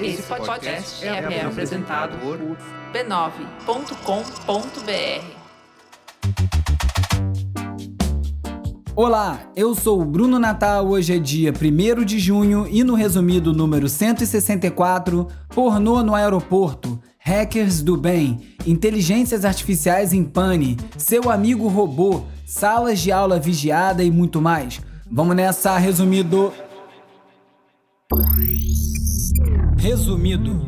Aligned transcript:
Esse 0.00 0.22
podcast 0.22 1.06
é, 1.06 1.08
é 1.08 1.44
apresentado 1.44 2.18
por 2.18 2.38
b9.com.br. 2.92 3.96
Olá, 8.94 9.40
eu 9.54 9.74
sou 9.74 10.00
o 10.00 10.04
Bruno 10.04 10.38
Natal. 10.38 10.88
Hoje 10.88 11.14
é 11.14 11.18
dia 11.18 11.52
1 11.52 12.04
de 12.04 12.18
junho 12.18 12.66
e 12.68 12.82
no 12.82 12.94
resumido 12.94 13.52
número 13.52 13.88
164, 13.88 15.28
pornô 15.50 16.02
no 16.02 16.14
aeroporto, 16.14 16.98
hackers 17.18 17.82
do 17.82 17.96
bem, 17.96 18.40
inteligências 18.66 19.44
artificiais 19.44 20.12
em 20.12 20.24
pane, 20.24 20.76
seu 20.96 21.30
amigo 21.30 21.68
robô, 21.68 22.22
salas 22.46 23.00
de 23.00 23.12
aula 23.12 23.38
vigiada 23.38 24.02
e 24.02 24.10
muito 24.10 24.40
mais. 24.40 24.80
Vamos 25.10 25.36
nessa, 25.36 25.76
resumido. 25.78 26.52
Resumido. 29.86 30.66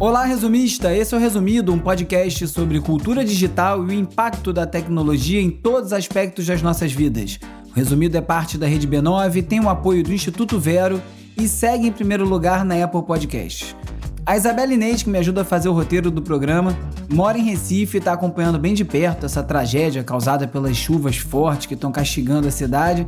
Olá, 0.00 0.24
resumista! 0.24 0.92
Esse 0.92 1.14
é 1.14 1.16
o 1.16 1.20
Resumido, 1.20 1.72
um 1.72 1.78
podcast 1.78 2.48
sobre 2.48 2.80
cultura 2.80 3.24
digital 3.24 3.84
e 3.84 3.86
o 3.86 3.92
impacto 3.92 4.52
da 4.52 4.66
tecnologia 4.66 5.40
em 5.40 5.48
todos 5.48 5.86
os 5.86 5.92
aspectos 5.92 6.44
das 6.44 6.60
nossas 6.60 6.90
vidas. 6.90 7.38
O 7.70 7.74
Resumido 7.74 8.16
é 8.16 8.20
parte 8.20 8.58
da 8.58 8.66
Rede 8.66 8.88
B9, 8.88 9.46
tem 9.46 9.60
o 9.60 9.68
apoio 9.68 10.02
do 10.02 10.12
Instituto 10.12 10.58
Vero 10.58 11.00
e 11.40 11.46
segue 11.46 11.86
em 11.86 11.92
primeiro 11.92 12.28
lugar 12.28 12.64
na 12.64 12.82
Apple 12.82 13.04
Podcasts. 13.04 13.76
A 14.24 14.36
Isabela 14.36 14.72
Inês, 14.72 15.02
que 15.02 15.10
me 15.10 15.18
ajuda 15.18 15.42
a 15.42 15.44
fazer 15.44 15.68
o 15.68 15.72
roteiro 15.72 16.08
do 16.08 16.22
programa, 16.22 16.76
mora 17.10 17.36
em 17.36 17.42
Recife 17.42 17.96
e 17.96 17.98
está 17.98 18.12
acompanhando 18.12 18.56
bem 18.56 18.72
de 18.72 18.84
perto 18.84 19.26
essa 19.26 19.42
tragédia 19.42 20.04
causada 20.04 20.46
pelas 20.46 20.76
chuvas 20.76 21.16
fortes 21.16 21.66
que 21.66 21.74
estão 21.74 21.90
castigando 21.90 22.46
a 22.46 22.50
cidade. 22.50 23.04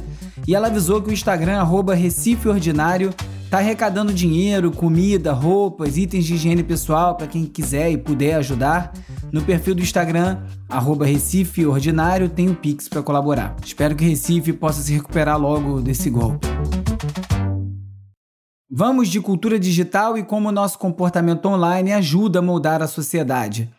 E 0.47 0.57
ela 0.57 0.67
avisou 0.67 1.01
que 1.01 1.11
o 1.11 1.13
Instagram, 1.13 1.61
arroba 1.61 1.95
Recife 1.95 2.49
Ordinário, 2.49 3.15
está 3.45 3.59
arrecadando 3.59 4.13
dinheiro, 4.13 4.73
comida, 4.73 5.33
roupas, 5.33 5.97
itens 5.97 6.25
de 6.25 6.35
higiene 6.35 6.65
pessoal 6.65 7.15
para 7.15 7.29
quem 7.29 7.47
quiser 7.47 7.93
e 7.93 7.97
puder 7.97 8.35
ajudar. 8.35 8.93
No 9.31 9.41
perfil 9.43 9.77
do 9.77 9.83
Instagram, 9.83 10.39
arroba 10.69 11.07
Recife 11.07 11.65
Ordinário, 11.65 12.29
tem 12.29 12.49
o 12.49 12.57
Pix 12.57 12.89
para 12.89 13.03
colaborar. 13.03 13.55
Espero 13.65 13.95
que 13.95 14.05
Recife 14.05 14.53
possa 14.53 14.83
se 14.83 14.93
recuperar 14.93 15.39
logo 15.39 15.81
desse 15.81 16.11
golpe. 16.11 16.45
Vamos 18.77 19.09
de 19.09 19.21
cultura 19.21 19.57
digital 19.57 20.19
e 20.19 20.25
como 20.25 20.49
o 20.49 20.53
nosso 20.53 20.81
comportamento 20.81 21.47
online 21.47 21.93
ajuda 21.93 22.41
a 22.41 22.43
moldar 22.43 22.83
a 22.83 22.89
sociedade. 22.89 23.71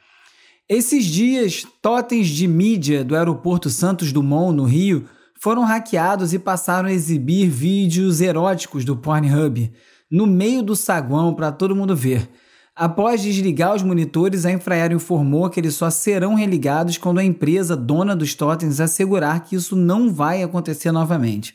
Esses 0.69 1.03
dias, 1.03 1.67
totens 1.81 2.29
de 2.29 2.47
mídia 2.47 3.03
do 3.03 3.13
aeroporto 3.13 3.69
Santos 3.69 4.13
Dumont, 4.13 4.55
no 4.55 4.63
Rio, 4.63 5.03
foram 5.37 5.65
hackeados 5.65 6.31
e 6.31 6.39
passaram 6.39 6.87
a 6.87 6.93
exibir 6.93 7.49
vídeos 7.49 8.21
eróticos 8.21 8.85
do 8.85 8.95
Pornhub 8.95 9.69
no 10.09 10.25
meio 10.25 10.63
do 10.63 10.77
saguão 10.77 11.33
para 11.33 11.51
todo 11.51 11.75
mundo 11.75 11.93
ver. 11.93 12.29
Após 12.73 13.21
desligar 13.21 13.75
os 13.75 13.83
monitores, 13.83 14.45
a 14.45 14.51
Infraero 14.53 14.95
informou 14.95 15.49
que 15.49 15.59
eles 15.59 15.75
só 15.75 15.89
serão 15.89 16.35
religados 16.35 16.97
quando 16.97 17.19
a 17.19 17.23
empresa 17.23 17.75
dona 17.75 18.15
dos 18.15 18.33
totens 18.33 18.79
assegurar 18.79 19.43
que 19.43 19.57
isso 19.57 19.75
não 19.75 20.09
vai 20.09 20.41
acontecer 20.41 20.93
novamente. 20.93 21.53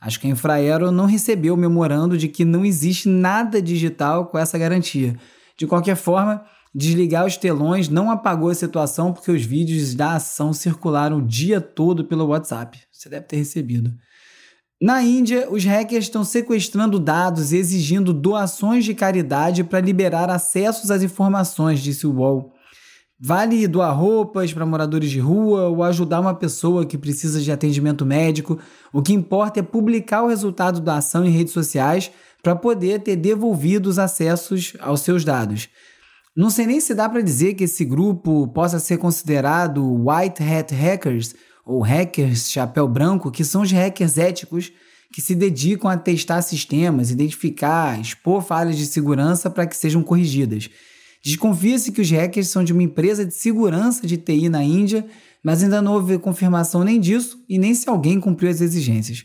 Acho 0.00 0.18
que 0.18 0.26
a 0.26 0.30
Infraero 0.30 0.90
não 0.90 1.04
recebeu 1.04 1.54
o 1.54 1.56
memorando 1.56 2.16
de 2.16 2.26
que 2.26 2.44
não 2.44 2.64
existe 2.64 3.08
nada 3.08 3.60
digital 3.60 4.26
com 4.26 4.38
essa 4.38 4.56
garantia. 4.56 5.14
De 5.58 5.66
qualquer 5.66 5.96
forma, 5.96 6.42
desligar 6.74 7.26
os 7.26 7.36
telões 7.36 7.88
não 7.88 8.10
apagou 8.10 8.48
a 8.48 8.54
situação 8.54 9.12
porque 9.12 9.30
os 9.30 9.44
vídeos 9.44 9.94
da 9.94 10.14
ação 10.14 10.52
circularam 10.54 11.18
o 11.18 11.26
dia 11.26 11.60
todo 11.60 12.04
pelo 12.04 12.26
WhatsApp. 12.28 12.78
Você 12.90 13.10
deve 13.10 13.26
ter 13.26 13.36
recebido. 13.36 13.92
Na 14.80 15.02
Índia, 15.02 15.46
os 15.50 15.62
hackers 15.62 16.06
estão 16.06 16.24
sequestrando 16.24 16.98
dados 16.98 17.52
e 17.52 17.58
exigindo 17.58 18.14
doações 18.14 18.86
de 18.86 18.94
caridade 18.94 19.62
para 19.62 19.78
liberar 19.78 20.30
acessos 20.30 20.90
às 20.90 21.02
informações, 21.02 21.80
disse 21.80 22.06
o 22.06 22.14
UOL. 22.14 22.54
Vale 23.22 23.68
doar 23.68 23.92
roupas 23.92 24.50
para 24.50 24.64
moradores 24.64 25.10
de 25.10 25.20
rua 25.20 25.68
ou 25.68 25.82
ajudar 25.82 26.20
uma 26.20 26.34
pessoa 26.34 26.86
que 26.86 26.96
precisa 26.96 27.38
de 27.38 27.52
atendimento 27.52 28.06
médico. 28.06 28.58
O 28.90 29.02
que 29.02 29.12
importa 29.12 29.60
é 29.60 29.62
publicar 29.62 30.22
o 30.22 30.28
resultado 30.28 30.80
da 30.80 30.96
ação 30.96 31.22
em 31.26 31.30
redes 31.30 31.52
sociais 31.52 32.10
para 32.42 32.56
poder 32.56 33.00
ter 33.00 33.16
devolvido 33.16 33.90
os 33.90 33.98
acessos 33.98 34.72
aos 34.80 35.02
seus 35.02 35.22
dados. 35.22 35.68
Não 36.34 36.48
sei 36.48 36.66
nem 36.66 36.80
se 36.80 36.94
dá 36.94 37.10
para 37.10 37.20
dizer 37.20 37.52
que 37.52 37.64
esse 37.64 37.84
grupo 37.84 38.48
possa 38.48 38.78
ser 38.78 38.96
considerado 38.96 39.84
white 39.84 40.42
hat 40.42 40.74
hackers 40.74 41.34
ou 41.66 41.82
hackers 41.82 42.50
chapéu 42.50 42.88
branco, 42.88 43.30
que 43.30 43.44
são 43.44 43.60
os 43.60 43.70
hackers 43.70 44.16
éticos 44.16 44.72
que 45.12 45.20
se 45.20 45.34
dedicam 45.34 45.90
a 45.90 45.96
testar 45.98 46.40
sistemas, 46.40 47.10
identificar, 47.10 48.00
expor 48.00 48.40
falhas 48.40 48.78
de 48.78 48.86
segurança 48.86 49.50
para 49.50 49.66
que 49.66 49.76
sejam 49.76 50.02
corrigidas. 50.02 50.70
Desconfia-se 51.22 51.92
que 51.92 52.00
os 52.00 52.10
hackers 52.10 52.48
são 52.48 52.64
de 52.64 52.72
uma 52.72 52.82
empresa 52.82 53.26
de 53.26 53.34
segurança 53.34 54.06
de 54.06 54.16
TI 54.16 54.48
na 54.48 54.62
Índia, 54.62 55.06
mas 55.42 55.62
ainda 55.62 55.82
não 55.82 55.94
houve 55.94 56.18
confirmação 56.18 56.82
nem 56.82 56.98
disso 56.98 57.44
e 57.48 57.58
nem 57.58 57.74
se 57.74 57.88
alguém 57.88 58.18
cumpriu 58.18 58.50
as 58.50 58.60
exigências. 58.60 59.24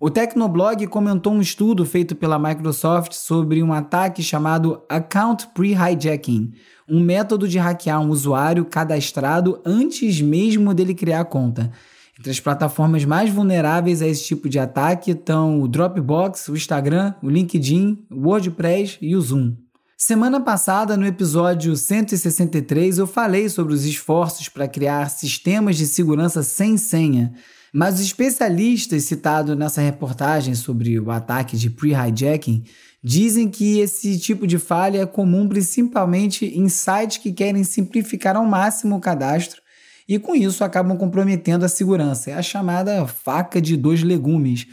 O 0.00 0.10
Tecnoblog 0.10 0.86
comentou 0.88 1.32
um 1.32 1.40
estudo 1.40 1.84
feito 1.86 2.14
pela 2.16 2.38
Microsoft 2.38 3.12
sobre 3.12 3.62
um 3.62 3.72
ataque 3.72 4.22
chamado 4.22 4.82
Account 4.88 5.48
Pre-Hijacking, 5.54 6.52
um 6.88 7.00
método 7.00 7.46
de 7.46 7.58
hackear 7.58 8.00
um 8.00 8.10
usuário 8.10 8.64
cadastrado 8.64 9.60
antes 9.64 10.20
mesmo 10.20 10.74
dele 10.74 10.94
criar 10.94 11.20
a 11.20 11.24
conta. 11.24 11.70
Entre 12.18 12.30
as 12.30 12.40
plataformas 12.40 13.04
mais 13.04 13.30
vulneráveis 13.30 14.02
a 14.02 14.06
esse 14.06 14.24
tipo 14.24 14.48
de 14.48 14.58
ataque 14.58 15.12
estão 15.12 15.60
o 15.60 15.68
Dropbox, 15.68 16.48
o 16.48 16.56
Instagram, 16.56 17.14
o 17.22 17.28
LinkedIn, 17.28 18.06
o 18.10 18.28
WordPress 18.28 18.98
e 19.00 19.16
o 19.16 19.20
Zoom. 19.20 19.63
Semana 19.96 20.40
passada, 20.40 20.96
no 20.96 21.06
episódio 21.06 21.76
163, 21.76 22.98
eu 22.98 23.06
falei 23.06 23.48
sobre 23.48 23.72
os 23.72 23.84
esforços 23.84 24.48
para 24.48 24.66
criar 24.66 25.08
sistemas 25.08 25.76
de 25.76 25.86
segurança 25.86 26.42
sem 26.42 26.76
senha, 26.76 27.32
mas 27.72 27.94
os 27.94 28.00
especialistas 28.00 29.04
citados 29.04 29.56
nessa 29.56 29.80
reportagem 29.80 30.54
sobre 30.56 30.98
o 30.98 31.12
ataque 31.12 31.56
de 31.56 31.70
pre-hijacking 31.70 32.64
dizem 33.02 33.48
que 33.48 33.78
esse 33.78 34.18
tipo 34.18 34.48
de 34.48 34.58
falha 34.58 35.02
é 35.02 35.06
comum 35.06 35.48
principalmente 35.48 36.44
em 36.44 36.68
sites 36.68 37.18
que 37.18 37.32
querem 37.32 37.62
simplificar 37.62 38.36
ao 38.36 38.44
máximo 38.44 38.96
o 38.96 39.00
cadastro 39.00 39.62
e 40.08 40.18
com 40.18 40.34
isso 40.34 40.64
acabam 40.64 40.98
comprometendo 40.98 41.64
a 41.64 41.68
segurança. 41.68 42.32
É 42.32 42.34
a 42.34 42.42
chamada 42.42 43.06
faca 43.06 43.60
de 43.60 43.76
dois 43.76 44.02
legumes 44.02 44.66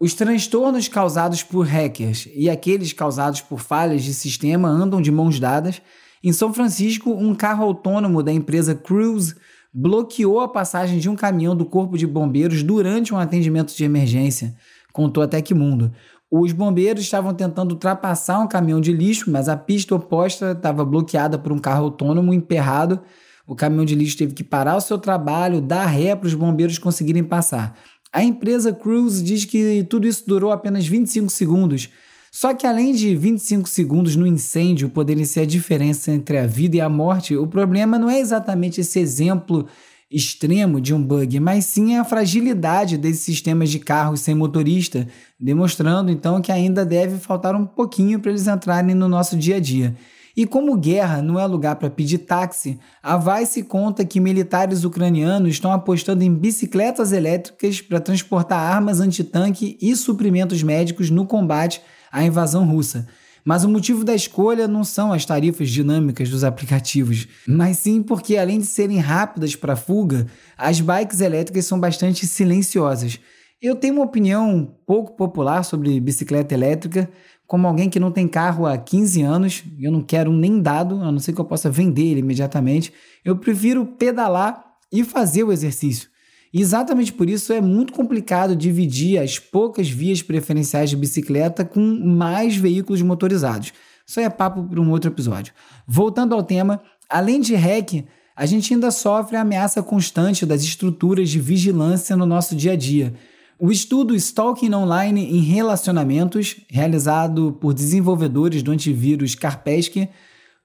os 0.00 0.14
transtornos 0.14 0.86
causados 0.86 1.42
por 1.42 1.66
hackers 1.66 2.28
e 2.34 2.48
aqueles 2.48 2.92
causados 2.92 3.40
por 3.40 3.58
falhas 3.58 4.02
de 4.04 4.14
sistema 4.14 4.68
andam 4.68 5.00
de 5.00 5.10
mãos 5.10 5.40
dadas. 5.40 5.82
Em 6.22 6.32
São 6.32 6.54
Francisco, 6.54 7.10
um 7.10 7.34
carro 7.34 7.64
autônomo 7.64 8.22
da 8.22 8.32
empresa 8.32 8.74
Cruise 8.74 9.34
bloqueou 9.72 10.40
a 10.40 10.48
passagem 10.48 10.98
de 10.98 11.08
um 11.08 11.16
caminhão 11.16 11.56
do 11.56 11.66
Corpo 11.66 11.98
de 11.98 12.06
Bombeiros 12.06 12.62
durante 12.62 13.12
um 13.12 13.18
atendimento 13.18 13.74
de 13.74 13.84
emergência, 13.84 14.54
contou 14.92 15.22
a 15.22 15.28
Tecmundo. 15.28 15.92
Os 16.30 16.52
bombeiros 16.52 17.02
estavam 17.02 17.32
tentando 17.32 17.72
ultrapassar 17.72 18.38
um 18.38 18.46
caminhão 18.46 18.80
de 18.80 18.92
lixo, 18.92 19.30
mas 19.30 19.48
a 19.48 19.56
pista 19.56 19.94
oposta 19.94 20.52
estava 20.52 20.84
bloqueada 20.84 21.38
por 21.38 21.52
um 21.52 21.58
carro 21.58 21.84
autônomo 21.84 22.34
emperrado. 22.34 23.00
O 23.46 23.54
caminhão 23.54 23.84
de 23.84 23.94
lixo 23.94 24.18
teve 24.18 24.34
que 24.34 24.44
parar 24.44 24.76
o 24.76 24.80
seu 24.80 24.98
trabalho, 24.98 25.62
dar 25.62 25.86
ré 25.86 26.14
para 26.14 26.26
os 26.26 26.34
bombeiros 26.34 26.76
conseguirem 26.76 27.24
passar. 27.24 27.78
A 28.12 28.22
empresa 28.22 28.72
Cruise 28.72 29.22
diz 29.22 29.44
que 29.44 29.86
tudo 29.88 30.06
isso 30.06 30.24
durou 30.26 30.50
apenas 30.50 30.86
25 30.86 31.30
segundos. 31.30 31.88
Só 32.30 32.54
que 32.54 32.66
além 32.66 32.92
de 32.92 33.14
25 33.16 33.68
segundos 33.68 34.14
no 34.14 34.26
incêndio 34.26 34.88
poderem 34.88 35.24
ser 35.24 35.40
a 35.40 35.46
diferença 35.46 36.12
entre 36.12 36.38
a 36.38 36.46
vida 36.46 36.76
e 36.76 36.80
a 36.80 36.88
morte, 36.88 37.36
o 37.36 37.46
problema 37.46 37.98
não 37.98 38.10
é 38.10 38.20
exatamente 38.20 38.80
esse 38.80 38.98
exemplo 38.98 39.66
extremo 40.10 40.80
de 40.80 40.94
um 40.94 41.02
bug, 41.02 41.38
mas 41.38 41.66
sim 41.66 41.96
a 41.96 42.04
fragilidade 42.04 42.96
desses 42.96 43.20
sistemas 43.20 43.70
de 43.70 43.78
carros 43.78 44.20
sem 44.20 44.34
motorista, 44.34 45.06
demonstrando 45.38 46.10
então 46.10 46.40
que 46.40 46.50
ainda 46.50 46.84
deve 46.84 47.18
faltar 47.18 47.54
um 47.54 47.66
pouquinho 47.66 48.18
para 48.18 48.30
eles 48.30 48.46
entrarem 48.46 48.94
no 48.94 49.08
nosso 49.08 49.36
dia 49.36 49.56
a 49.56 49.60
dia. 49.60 49.94
E 50.38 50.46
como 50.46 50.76
guerra 50.76 51.20
não 51.20 51.36
é 51.36 51.44
lugar 51.44 51.74
para 51.74 51.90
pedir 51.90 52.18
táxi, 52.18 52.78
a 53.02 53.16
Vice 53.16 53.64
conta 53.64 54.04
que 54.04 54.20
militares 54.20 54.84
ucranianos 54.84 55.50
estão 55.50 55.72
apostando 55.72 56.22
em 56.22 56.32
bicicletas 56.32 57.10
elétricas 57.10 57.80
para 57.80 57.98
transportar 57.98 58.60
armas 58.60 59.00
antitanque 59.00 59.76
e 59.82 59.96
suprimentos 59.96 60.62
médicos 60.62 61.10
no 61.10 61.26
combate 61.26 61.82
à 62.12 62.22
invasão 62.22 62.64
russa. 62.64 63.08
Mas 63.44 63.64
o 63.64 63.68
motivo 63.68 64.04
da 64.04 64.14
escolha 64.14 64.68
não 64.68 64.84
são 64.84 65.12
as 65.12 65.24
tarifas 65.24 65.70
dinâmicas 65.70 66.30
dos 66.30 66.44
aplicativos, 66.44 67.26
mas 67.44 67.78
sim 67.78 68.00
porque, 68.00 68.36
além 68.36 68.60
de 68.60 68.66
serem 68.66 68.98
rápidas 68.98 69.56
para 69.56 69.74
fuga, 69.74 70.28
as 70.56 70.80
bikes 70.80 71.20
elétricas 71.20 71.66
são 71.66 71.80
bastante 71.80 72.24
silenciosas. 72.28 73.18
Eu 73.60 73.74
tenho 73.74 73.94
uma 73.94 74.04
opinião 74.04 74.72
pouco 74.86 75.16
popular 75.16 75.64
sobre 75.64 75.98
bicicleta 75.98 76.54
elétrica, 76.54 77.10
como 77.48 77.66
alguém 77.66 77.88
que 77.88 77.98
não 77.98 78.12
tem 78.12 78.28
carro 78.28 78.66
há 78.66 78.76
15 78.76 79.22
anos, 79.22 79.64
eu 79.80 79.90
não 79.90 80.02
quero 80.02 80.30
nem 80.30 80.60
dado, 80.60 80.96
a 81.02 81.10
não 81.10 81.18
ser 81.18 81.32
que 81.32 81.40
eu 81.40 81.46
possa 81.46 81.70
vender 81.70 82.04
ele 82.04 82.20
imediatamente. 82.20 82.92
Eu 83.24 83.36
prefiro 83.36 83.86
pedalar 83.86 84.62
e 84.92 85.02
fazer 85.02 85.44
o 85.44 85.50
exercício. 85.50 86.10
E 86.52 86.60
exatamente 86.60 87.10
por 87.10 87.28
isso 87.28 87.50
é 87.50 87.60
muito 87.60 87.94
complicado 87.94 88.54
dividir 88.54 89.18
as 89.18 89.38
poucas 89.38 89.88
vias 89.88 90.20
preferenciais 90.20 90.90
de 90.90 90.96
bicicleta 90.96 91.64
com 91.64 91.80
mais 91.80 92.54
veículos 92.54 93.00
motorizados. 93.00 93.72
Isso 94.06 94.20
é 94.20 94.28
papo 94.28 94.62
para 94.64 94.80
um 94.80 94.90
outro 94.90 95.10
episódio. 95.10 95.54
Voltando 95.86 96.34
ao 96.34 96.42
tema, 96.42 96.82
além 97.08 97.40
de 97.40 97.54
REC, 97.54 98.04
a 98.36 98.44
gente 98.44 98.74
ainda 98.74 98.90
sofre 98.90 99.36
a 99.36 99.40
ameaça 99.40 99.82
constante 99.82 100.44
das 100.44 100.62
estruturas 100.62 101.30
de 101.30 101.40
vigilância 101.40 102.14
no 102.14 102.26
nosso 102.26 102.54
dia 102.54 102.72
a 102.72 102.76
dia. 102.76 103.14
O 103.60 103.72
estudo 103.72 104.14
Stalking 104.14 104.72
Online 104.72 105.20
em 105.20 105.40
Relacionamentos, 105.40 106.60
realizado 106.68 107.58
por 107.60 107.74
desenvolvedores 107.74 108.62
do 108.62 108.70
antivírus 108.70 109.34
Kaspersky, 109.34 110.08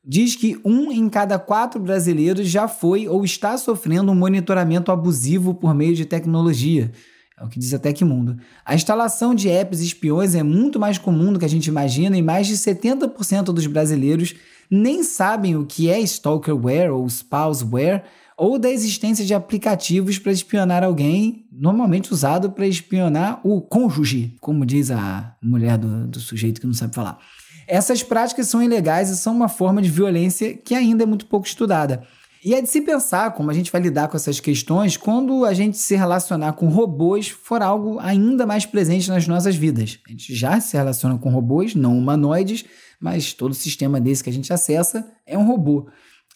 diz 0.05 0.35
que 0.35 0.59
um 0.63 0.91
em 0.91 1.09
cada 1.09 1.39
quatro 1.39 1.81
brasileiros 1.81 2.47
já 2.47 2.67
foi 2.67 3.07
ou 3.07 3.25
está 3.25 3.57
sofrendo 3.57 4.11
um 4.11 4.15
monitoramento 4.15 4.91
abusivo 4.91 5.55
por 5.55 5.73
meio 5.73 5.95
de 5.95 6.05
tecnologia. 6.05 6.91
É 7.35 7.43
o 7.43 7.49
que 7.49 7.57
diz 7.57 7.73
a 7.73 7.79
Tecmundo. 7.79 8.37
A 8.63 8.75
instalação 8.75 9.33
de 9.33 9.49
apps 9.49 9.79
espiões 9.79 10.35
é 10.35 10.43
muito 10.43 10.79
mais 10.79 10.99
comum 10.99 11.33
do 11.33 11.39
que 11.39 11.45
a 11.45 11.49
gente 11.49 11.65
imagina 11.65 12.15
e 12.15 12.21
mais 12.21 12.45
de 12.45 12.53
70% 12.53 13.45
dos 13.45 13.65
brasileiros 13.65 14.35
nem 14.69 15.01
sabem 15.01 15.55
o 15.55 15.65
que 15.65 15.89
é 15.89 15.99
stalkerware 16.01 16.93
ou 16.93 17.07
spouseware 17.07 18.03
ou 18.43 18.59
da 18.59 18.69
existência 18.69 19.23
de 19.23 19.33
aplicativos 19.33 20.19
para 20.19 20.29
espionar 20.29 20.83
alguém, 20.83 21.45
normalmente 21.49 22.11
usado 22.11 22.51
para 22.51 22.67
espionar 22.67 23.39
o 23.41 23.61
cônjuge, 23.61 24.35
como 24.41 24.65
diz 24.65 24.91
a 24.91 25.33
mulher 25.41 25.77
do, 25.77 26.07
do 26.07 26.19
sujeito 26.19 26.59
que 26.59 26.67
não 26.67 26.73
sabe 26.73 26.93
falar. 26.93 27.17
Essas 27.65 28.03
práticas 28.03 28.47
são 28.47 28.61
ilegais 28.61 29.09
e 29.09 29.15
são 29.15 29.33
uma 29.33 29.47
forma 29.47 29.81
de 29.81 29.89
violência 29.89 30.57
que 30.57 30.75
ainda 30.75 31.03
é 31.03 31.05
muito 31.05 31.25
pouco 31.25 31.47
estudada. 31.47 32.05
E 32.43 32.53
é 32.53 32.61
de 32.61 32.67
se 32.67 32.81
pensar 32.81 33.31
como 33.31 33.49
a 33.49 33.53
gente 33.53 33.71
vai 33.71 33.79
lidar 33.79 34.09
com 34.09 34.17
essas 34.17 34.41
questões 34.41 34.97
quando 34.97 35.45
a 35.45 35.53
gente 35.53 35.77
se 35.77 35.95
relacionar 35.95 36.51
com 36.51 36.67
robôs 36.67 37.29
for 37.29 37.61
algo 37.61 37.97
ainda 37.99 38.45
mais 38.45 38.65
presente 38.65 39.07
nas 39.07 39.25
nossas 39.25 39.55
vidas. 39.55 39.99
A 40.05 40.11
gente 40.11 40.35
já 40.35 40.59
se 40.59 40.75
relaciona 40.75 41.17
com 41.17 41.29
robôs, 41.29 41.75
não 41.75 41.97
humanoides, 41.97 42.65
mas 42.99 43.31
todo 43.31 43.53
sistema 43.53 44.01
desse 44.01 44.21
que 44.21 44.29
a 44.29 44.33
gente 44.33 44.51
acessa 44.51 45.09
é 45.25 45.37
um 45.37 45.47
robô. 45.47 45.87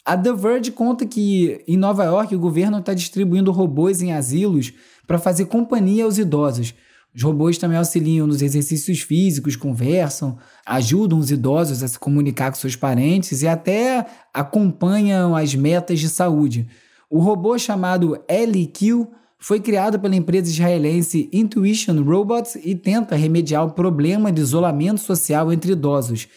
A 0.08 0.16
The 0.16 0.32
Verge 0.32 0.72
conta 0.72 1.04
que 1.04 1.62
em 1.68 1.76
Nova 1.76 2.02
York 2.02 2.34
o 2.34 2.38
governo 2.38 2.78
está 2.78 2.94
distribuindo 2.94 3.52
robôs 3.52 4.00
em 4.00 4.10
asilos 4.10 4.72
para 5.06 5.18
fazer 5.18 5.44
companhia 5.44 6.04
aos 6.04 6.16
idosos. 6.16 6.72
Os 7.14 7.22
robôs 7.22 7.58
também 7.58 7.76
auxiliam 7.76 8.26
nos 8.26 8.40
exercícios 8.40 9.02
físicos, 9.02 9.54
conversam, 9.54 10.38
ajudam 10.64 11.18
os 11.18 11.30
idosos 11.30 11.82
a 11.82 11.88
se 11.88 11.98
comunicar 11.98 12.50
com 12.50 12.56
seus 12.56 12.74
parentes 12.74 13.42
e 13.42 13.48
até 13.48 14.06
acompanham 14.32 15.36
as 15.36 15.54
metas 15.54 16.00
de 16.00 16.08
saúde. 16.08 16.66
O 17.10 17.18
robô 17.18 17.58
chamado 17.58 18.18
LQ 18.26 19.06
foi 19.38 19.60
criado 19.60 20.00
pela 20.00 20.16
empresa 20.16 20.48
israelense 20.48 21.28
Intuition 21.30 22.02
Robots 22.02 22.56
e 22.64 22.74
tenta 22.74 23.14
remediar 23.14 23.66
o 23.66 23.72
problema 23.72 24.32
de 24.32 24.40
isolamento 24.40 25.00
social 25.00 25.52
entre 25.52 25.72
idosos. 25.72 26.28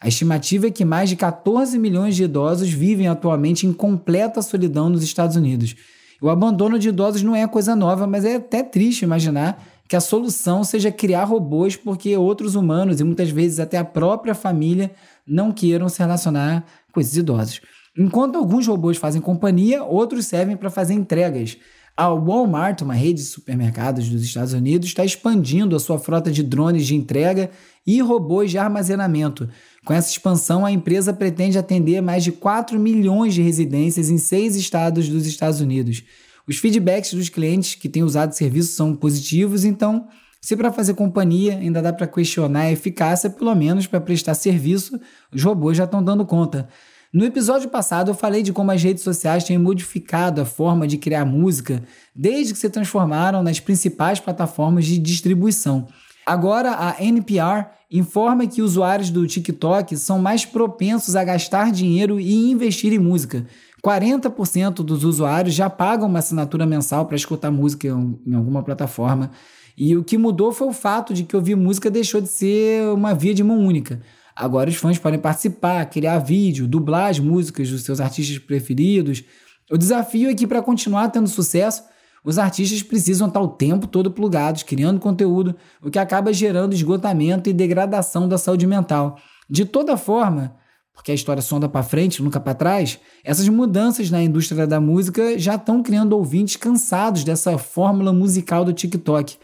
A 0.00 0.08
estimativa 0.08 0.66
é 0.66 0.70
que 0.70 0.84
mais 0.84 1.08
de 1.08 1.16
14 1.16 1.78
milhões 1.78 2.14
de 2.14 2.24
idosos 2.24 2.68
vivem 2.68 3.08
atualmente 3.08 3.66
em 3.66 3.72
completa 3.72 4.42
solidão 4.42 4.90
nos 4.90 5.02
Estados 5.02 5.36
Unidos. 5.36 5.74
O 6.20 6.28
abandono 6.28 6.78
de 6.78 6.88
idosos 6.88 7.22
não 7.22 7.34
é 7.34 7.46
coisa 7.46 7.74
nova, 7.74 8.06
mas 8.06 8.24
é 8.24 8.36
até 8.36 8.62
triste 8.62 9.02
imaginar 9.02 9.62
que 9.88 9.96
a 9.96 10.00
solução 10.00 10.64
seja 10.64 10.90
criar 10.90 11.24
robôs 11.24 11.76
porque 11.76 12.16
outros 12.16 12.54
humanos 12.54 13.00
e 13.00 13.04
muitas 13.04 13.30
vezes 13.30 13.60
até 13.60 13.78
a 13.78 13.84
própria 13.84 14.34
família 14.34 14.90
não 15.26 15.52
queiram 15.52 15.88
se 15.88 15.98
relacionar 15.98 16.64
com 16.92 17.00
esses 17.00 17.16
idosos. 17.16 17.60
Enquanto 17.96 18.36
alguns 18.36 18.66
robôs 18.66 18.98
fazem 18.98 19.22
companhia, 19.22 19.82
outros 19.82 20.26
servem 20.26 20.56
para 20.56 20.68
fazer 20.68 20.94
entregas. 20.94 21.56
A 21.96 22.08
Walmart, 22.10 22.82
uma 22.82 22.92
rede 22.92 23.22
de 23.22 23.28
supermercados 23.28 24.10
dos 24.10 24.22
Estados 24.22 24.52
Unidos, 24.52 24.88
está 24.88 25.02
expandindo 25.02 25.74
a 25.74 25.80
sua 25.80 25.98
frota 25.98 26.30
de 26.30 26.42
drones 26.42 26.86
de 26.86 26.94
entrega 26.94 27.50
e 27.86 28.02
robôs 28.02 28.50
de 28.50 28.58
armazenamento. 28.58 29.48
Com 29.82 29.94
essa 29.94 30.10
expansão, 30.10 30.66
a 30.66 30.70
empresa 30.70 31.14
pretende 31.14 31.56
atender 31.56 32.02
mais 32.02 32.22
de 32.22 32.32
4 32.32 32.78
milhões 32.78 33.32
de 33.32 33.40
residências 33.40 34.10
em 34.10 34.18
seis 34.18 34.56
estados 34.56 35.08
dos 35.08 35.26
Estados 35.26 35.62
Unidos. 35.62 36.02
Os 36.46 36.58
feedbacks 36.58 37.14
dos 37.14 37.30
clientes 37.30 37.74
que 37.76 37.88
têm 37.88 38.02
usado 38.02 38.30
o 38.30 38.34
serviço 38.34 38.72
são 38.74 38.94
positivos, 38.94 39.64
então, 39.64 40.06
se 40.38 40.54
para 40.54 40.70
fazer 40.70 40.92
companhia 40.92 41.56
ainda 41.56 41.80
dá 41.80 41.94
para 41.94 42.06
questionar 42.06 42.60
a 42.60 42.72
eficácia, 42.72 43.30
pelo 43.30 43.54
menos 43.54 43.86
para 43.86 44.02
prestar 44.02 44.34
serviço, 44.34 45.00
os 45.32 45.42
robôs 45.42 45.78
já 45.78 45.84
estão 45.84 46.02
dando 46.02 46.26
conta. 46.26 46.68
No 47.16 47.24
episódio 47.24 47.70
passado, 47.70 48.10
eu 48.10 48.14
falei 48.14 48.42
de 48.42 48.52
como 48.52 48.70
as 48.70 48.82
redes 48.82 49.02
sociais 49.02 49.42
têm 49.42 49.56
modificado 49.56 50.38
a 50.38 50.44
forma 50.44 50.86
de 50.86 50.98
criar 50.98 51.24
música 51.24 51.82
desde 52.14 52.52
que 52.52 52.58
se 52.58 52.68
transformaram 52.68 53.42
nas 53.42 53.58
principais 53.58 54.20
plataformas 54.20 54.84
de 54.84 54.98
distribuição. 54.98 55.88
Agora, 56.26 56.72
a 56.72 57.02
NPR 57.02 57.68
informa 57.90 58.46
que 58.46 58.60
usuários 58.60 59.08
do 59.08 59.26
TikTok 59.26 59.96
são 59.96 60.18
mais 60.18 60.44
propensos 60.44 61.16
a 61.16 61.24
gastar 61.24 61.72
dinheiro 61.72 62.20
e 62.20 62.50
investir 62.50 62.92
em 62.92 62.98
música. 62.98 63.46
40% 63.82 64.84
dos 64.84 65.02
usuários 65.02 65.54
já 65.54 65.70
pagam 65.70 66.08
uma 66.08 66.18
assinatura 66.18 66.66
mensal 66.66 67.06
para 67.06 67.16
escutar 67.16 67.50
música 67.50 67.88
em 67.88 68.34
alguma 68.34 68.62
plataforma. 68.62 69.30
E 69.74 69.96
o 69.96 70.04
que 70.04 70.18
mudou 70.18 70.52
foi 70.52 70.68
o 70.68 70.72
fato 70.72 71.14
de 71.14 71.24
que 71.24 71.34
ouvir 71.34 71.56
música 71.56 71.90
deixou 71.90 72.20
de 72.20 72.28
ser 72.28 72.82
uma 72.90 73.14
via 73.14 73.32
de 73.32 73.42
mão 73.42 73.58
única. 73.58 74.02
Agora 74.36 74.68
os 74.68 74.76
fãs 74.76 74.98
podem 74.98 75.18
participar, 75.18 75.86
criar 75.86 76.18
vídeo, 76.18 76.68
dublar 76.68 77.10
as 77.10 77.18
músicas 77.18 77.70
dos 77.70 77.82
seus 77.82 78.00
artistas 78.00 78.38
preferidos. 78.38 79.24
O 79.70 79.78
desafio 79.78 80.28
é 80.28 80.34
que, 80.34 80.46
para 80.46 80.60
continuar 80.60 81.08
tendo 81.08 81.26
sucesso, 81.26 81.82
os 82.22 82.38
artistas 82.38 82.82
precisam 82.82 83.28
estar 83.28 83.40
o 83.40 83.48
tempo 83.48 83.86
todo 83.86 84.10
plugados, 84.10 84.62
criando 84.62 85.00
conteúdo, 85.00 85.56
o 85.82 85.90
que 85.90 85.98
acaba 85.98 86.34
gerando 86.34 86.74
esgotamento 86.74 87.48
e 87.48 87.52
degradação 87.52 88.28
da 88.28 88.36
saúde 88.36 88.66
mental. 88.66 89.16
De 89.48 89.64
toda 89.64 89.96
forma, 89.96 90.54
porque 90.92 91.12
a 91.12 91.14
história 91.14 91.40
sonda 91.40 91.68
para 91.68 91.82
frente, 91.82 92.22
nunca 92.22 92.38
para 92.38 92.52
trás, 92.52 92.98
essas 93.24 93.48
mudanças 93.48 94.10
na 94.10 94.22
indústria 94.22 94.66
da 94.66 94.80
música 94.80 95.38
já 95.38 95.54
estão 95.54 95.82
criando 95.82 96.12
ouvintes 96.14 96.56
cansados 96.56 97.24
dessa 97.24 97.56
fórmula 97.56 98.12
musical 98.12 98.64
do 98.64 98.72
TikTok. 98.72 99.36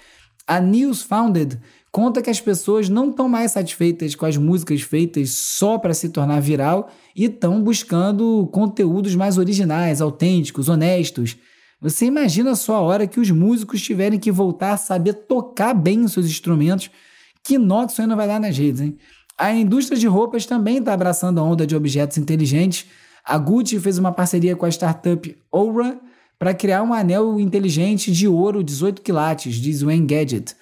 A 0.46 0.60
News 0.60 1.02
Founded 1.02 1.60
conta 1.92 2.22
que 2.22 2.30
as 2.30 2.40
pessoas 2.40 2.88
não 2.88 3.10
estão 3.10 3.28
mais 3.28 3.52
satisfeitas 3.52 4.14
com 4.14 4.24
as 4.24 4.38
músicas 4.38 4.80
feitas 4.80 5.30
só 5.30 5.76
para 5.76 5.92
se 5.92 6.08
tornar 6.08 6.40
viral 6.40 6.88
e 7.14 7.26
estão 7.26 7.62
buscando 7.62 8.48
conteúdos 8.50 9.14
mais 9.14 9.36
originais, 9.36 10.00
autênticos, 10.00 10.70
honestos. 10.70 11.36
Você 11.82 12.06
imagina 12.06 12.54
só 12.54 12.76
a 12.76 12.80
hora 12.80 13.06
que 13.06 13.20
os 13.20 13.30
músicos 13.30 13.82
tiverem 13.82 14.18
que 14.18 14.32
voltar 14.32 14.72
a 14.72 14.76
saber 14.78 15.12
tocar 15.12 15.74
bem 15.74 16.00
os 16.00 16.12
seus 16.12 16.26
instrumentos, 16.26 16.90
que 17.44 17.58
nó 17.58 17.84
que 17.84 17.92
isso 17.92 18.00
aí 18.00 18.06
não 18.06 18.16
vai 18.16 18.26
dar 18.26 18.40
nas 18.40 18.56
redes, 18.56 18.80
hein? 18.80 18.96
A 19.36 19.52
indústria 19.52 19.98
de 19.98 20.06
roupas 20.06 20.46
também 20.46 20.78
está 20.78 20.94
abraçando 20.94 21.40
a 21.40 21.42
onda 21.42 21.66
de 21.66 21.76
objetos 21.76 22.16
inteligentes. 22.16 22.86
A 23.24 23.36
Gucci 23.36 23.78
fez 23.78 23.98
uma 23.98 24.12
parceria 24.12 24.56
com 24.56 24.64
a 24.64 24.68
startup 24.68 25.36
Aura 25.50 25.98
para 26.38 26.54
criar 26.54 26.82
um 26.82 26.94
anel 26.94 27.38
inteligente 27.38 28.12
de 28.12 28.28
ouro 28.28 28.62
18 28.62 29.02
quilates, 29.02 29.56
diz 29.56 29.82
o 29.82 29.90
Engadget. 29.90 30.54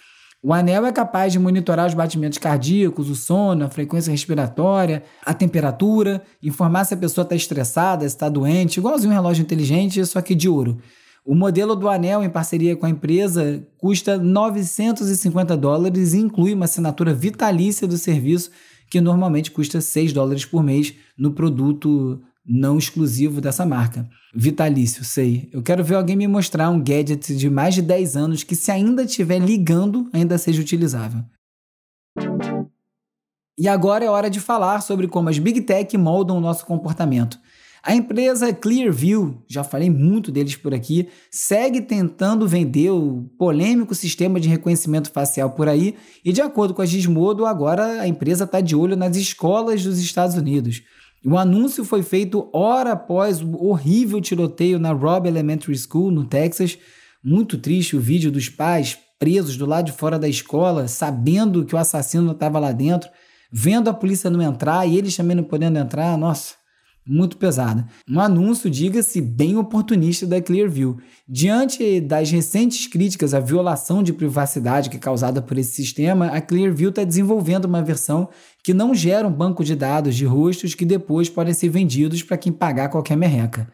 O 0.42 0.54
anel 0.54 0.86
é 0.86 0.92
capaz 0.92 1.34
de 1.34 1.38
monitorar 1.38 1.86
os 1.86 1.92
batimentos 1.92 2.38
cardíacos, 2.38 3.10
o 3.10 3.14
sono, 3.14 3.66
a 3.66 3.68
frequência 3.68 4.10
respiratória, 4.10 5.02
a 5.22 5.34
temperatura, 5.34 6.22
informar 6.42 6.84
se 6.84 6.94
a 6.94 6.96
pessoa 6.96 7.24
está 7.24 7.36
estressada, 7.36 8.08
se 8.08 8.14
está 8.14 8.26
doente, 8.26 8.78
igualzinho 8.78 9.12
um 9.12 9.14
relógio 9.14 9.42
inteligente, 9.42 10.04
só 10.06 10.22
que 10.22 10.34
de 10.34 10.48
ouro. 10.48 10.78
O 11.26 11.34
modelo 11.34 11.76
do 11.76 11.90
anel, 11.90 12.24
em 12.24 12.30
parceria 12.30 12.74
com 12.74 12.86
a 12.86 12.90
empresa, 12.90 13.62
custa 13.76 14.16
950 14.16 15.54
dólares 15.58 16.14
e 16.14 16.18
inclui 16.20 16.54
uma 16.54 16.64
assinatura 16.64 17.12
vitalícia 17.12 17.86
do 17.86 17.98
serviço, 17.98 18.50
que 18.88 18.98
normalmente 18.98 19.50
custa 19.50 19.78
6 19.78 20.14
dólares 20.14 20.46
por 20.46 20.62
mês 20.62 20.94
no 21.18 21.32
produto 21.32 22.18
não 22.44 22.78
exclusivo 22.78 23.40
dessa 23.40 23.66
marca. 23.66 24.08
Vitalício, 24.34 25.04
sei. 25.04 25.48
Eu 25.52 25.62
quero 25.62 25.84
ver 25.84 25.96
alguém 25.96 26.16
me 26.16 26.26
mostrar 26.26 26.70
um 26.70 26.82
gadget 26.82 27.36
de 27.36 27.50
mais 27.50 27.74
de 27.74 27.82
10 27.82 28.16
anos 28.16 28.42
que, 28.42 28.56
se 28.56 28.70
ainda 28.70 29.02
estiver 29.02 29.38
ligando, 29.38 30.08
ainda 30.12 30.38
seja 30.38 30.60
utilizável. 30.60 31.22
E 33.58 33.68
agora 33.68 34.04
é 34.04 34.08
hora 34.08 34.30
de 34.30 34.40
falar 34.40 34.80
sobre 34.80 35.06
como 35.06 35.28
as 35.28 35.38
Big 35.38 35.60
Tech 35.62 35.96
moldam 35.98 36.38
o 36.38 36.40
nosso 36.40 36.64
comportamento. 36.64 37.38
A 37.82 37.94
empresa 37.94 38.52
Clearview, 38.52 39.42
já 39.48 39.64
falei 39.64 39.88
muito 39.88 40.30
deles 40.30 40.54
por 40.54 40.74
aqui, 40.74 41.08
segue 41.30 41.80
tentando 41.80 42.46
vender 42.46 42.90
o 42.90 43.24
polêmico 43.38 43.94
sistema 43.94 44.38
de 44.38 44.50
reconhecimento 44.50 45.10
facial 45.10 45.50
por 45.50 45.66
aí, 45.66 45.94
e 46.22 46.30
de 46.30 46.42
acordo 46.42 46.74
com 46.74 46.82
a 46.82 46.86
Gizmodo, 46.86 47.46
agora 47.46 48.02
a 48.02 48.06
empresa 48.06 48.44
está 48.44 48.60
de 48.60 48.76
olho 48.76 48.96
nas 48.96 49.16
escolas 49.16 49.82
dos 49.82 49.98
Estados 49.98 50.36
Unidos. 50.36 50.82
O 51.24 51.36
anúncio 51.36 51.84
foi 51.84 52.02
feito 52.02 52.48
hora 52.52 52.92
após 52.92 53.42
o 53.42 53.66
horrível 53.66 54.20
tiroteio 54.20 54.78
na 54.78 54.92
Robb 54.92 55.26
Elementary 55.28 55.76
School, 55.76 56.10
no 56.10 56.24
Texas. 56.24 56.78
Muito 57.22 57.58
triste 57.58 57.94
o 57.94 58.00
vídeo 58.00 58.32
dos 58.32 58.48
pais 58.48 58.98
presos 59.18 59.56
do 59.58 59.66
lado 59.66 59.86
de 59.86 59.92
fora 59.92 60.18
da 60.18 60.26
escola, 60.26 60.88
sabendo 60.88 61.64
que 61.66 61.74
o 61.74 61.78
assassino 61.78 62.32
estava 62.32 62.58
lá 62.58 62.72
dentro. 62.72 63.10
vendo 63.52 63.90
a 63.90 63.94
polícia 63.94 64.30
não 64.30 64.40
entrar 64.40 64.86
e 64.86 64.96
eles 64.96 65.16
também 65.16 65.36
não 65.36 65.42
podendo 65.42 65.76
entrar, 65.78 66.16
nossa, 66.16 66.54
muito 67.10 67.36
pesada. 67.36 67.84
Um 68.08 68.20
anúncio, 68.20 68.70
diga-se, 68.70 69.20
bem 69.20 69.56
oportunista 69.56 70.24
da 70.24 70.40
Clearview. 70.40 70.98
Diante 71.28 72.00
das 72.00 72.30
recentes 72.30 72.86
críticas 72.86 73.34
à 73.34 73.40
violação 73.40 74.00
de 74.00 74.12
privacidade 74.12 74.88
que 74.88 74.96
é 74.96 75.00
causada 75.00 75.42
por 75.42 75.58
esse 75.58 75.72
sistema, 75.72 76.28
a 76.28 76.40
Clearview 76.40 76.90
está 76.90 77.02
desenvolvendo 77.02 77.64
uma 77.64 77.82
versão 77.82 78.28
que 78.62 78.72
não 78.72 78.94
gera 78.94 79.26
um 79.26 79.32
banco 79.32 79.64
de 79.64 79.74
dados 79.74 80.14
de 80.14 80.24
rostos 80.24 80.74
que 80.74 80.84
depois 80.84 81.28
podem 81.28 81.52
ser 81.52 81.68
vendidos 81.68 82.22
para 82.22 82.38
quem 82.38 82.52
pagar 82.52 82.88
qualquer 82.88 83.16
merreca. 83.16 83.68